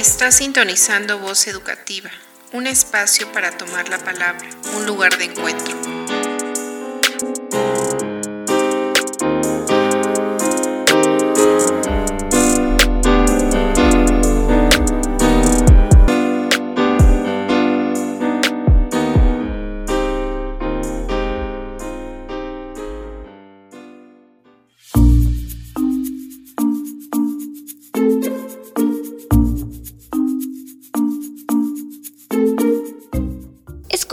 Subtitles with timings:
[0.00, 2.10] Está sintonizando Voz Educativa,
[2.54, 5.76] un espacio para tomar la palabra, un lugar de encuentro.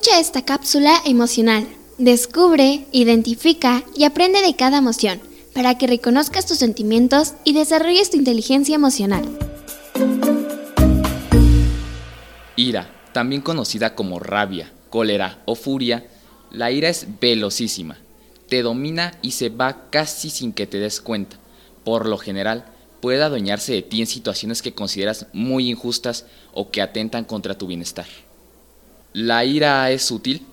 [0.00, 1.66] Escucha esta cápsula emocional.
[1.98, 5.20] Descubre, identifica y aprende de cada emoción
[5.52, 9.24] para que reconozcas tus sentimientos y desarrolles tu inteligencia emocional.
[12.54, 16.06] Ira, también conocida como rabia, cólera o furia,
[16.52, 17.98] la ira es velocísima,
[18.48, 21.38] te domina y se va casi sin que te des cuenta.
[21.82, 22.66] Por lo general,
[23.00, 27.66] puede adueñarse de ti en situaciones que consideras muy injustas o que atentan contra tu
[27.66, 28.06] bienestar.
[29.14, 30.46] ¿La ira es útil?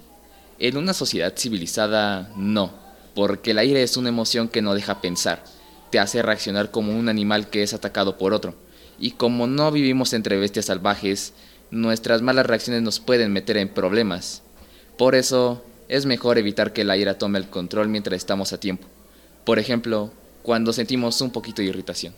[0.60, 2.74] En una sociedad civilizada, no,
[3.14, 5.44] porque la ira es una emoción que no deja pensar,
[5.90, 8.56] te hace reaccionar como un animal que es atacado por otro,
[8.98, 11.34] y como no vivimos entre bestias salvajes,
[11.70, 14.42] nuestras malas reacciones nos pueden meter en problemas.
[14.98, 18.88] Por eso, es mejor evitar que la ira tome el control mientras estamos a tiempo.
[19.44, 22.14] Por ejemplo, cuando sentimos un poquito de irritación.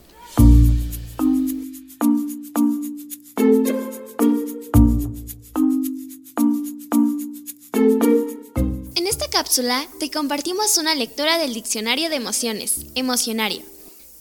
[9.38, 13.62] Cápsula te compartimos una lectura del Diccionario de Emociones, Emocionario,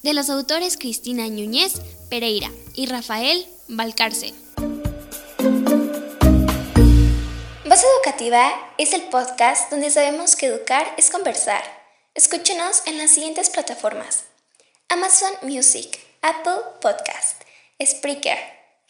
[0.03, 1.73] de los autores Cristina Núñez
[2.07, 4.35] Pereira y Rafael Valcárcel.
[7.65, 11.63] Voz Educativa es el podcast donde sabemos que educar es conversar.
[12.13, 14.25] Escúchenos en las siguientes plataformas:
[14.87, 17.42] Amazon Music, Apple Podcast,
[17.83, 18.37] Spreaker,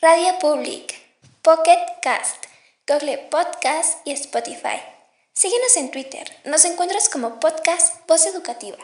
[0.02, 0.94] Radio Public,
[1.42, 2.48] Pocket Cast,
[2.86, 4.97] Google Podcast y Spotify.
[5.40, 6.36] Síguenos en Twitter.
[6.46, 8.80] Nos encuentras como podcast Voz Educativa.